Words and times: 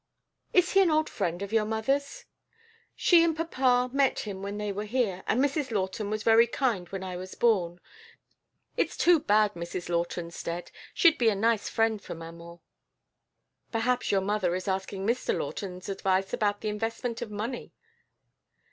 "Is 0.51 0.71
he 0.71 0.81
an 0.81 0.89
old 0.89 1.07
friend 1.11 1.43
of 1.43 1.53
your 1.53 1.63
mother's?" 1.63 2.25
"She 2.95 3.23
and 3.23 3.37
Papa 3.37 3.91
met 3.93 4.21
him 4.21 4.41
when 4.41 4.57
they 4.57 4.71
were 4.71 4.85
here, 4.85 5.23
and 5.27 5.39
Mrs. 5.39 5.69
Lawton 5.69 6.09
was 6.09 6.23
very 6.23 6.47
kind 6.47 6.89
when 6.89 7.03
I 7.03 7.15
was 7.15 7.35
born. 7.35 7.79
It's 8.75 8.97
too 8.97 9.19
bad 9.19 9.53
Mrs. 9.53 9.89
Lawton's 9.89 10.41
dead. 10.41 10.71
She'd 10.95 11.19
be 11.19 11.29
a 11.29 11.35
nice 11.35 11.69
friend 11.69 12.01
for 12.01 12.15
maman." 12.15 12.61
"Perhaps 13.71 14.11
your 14.11 14.21
mother 14.21 14.55
is 14.55 14.67
asking 14.67 15.05
Mr. 15.05 15.37
Lawton's 15.37 15.87
advice 15.87 16.33
about 16.33 16.61
the 16.61 16.69
investment 16.69 17.21
of 17.21 17.29
money." 17.29 17.71